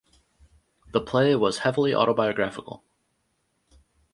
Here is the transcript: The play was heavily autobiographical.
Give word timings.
The 0.93 0.99
play 0.99 1.35
was 1.35 1.59
heavily 1.59 1.93
autobiographical. 1.93 2.83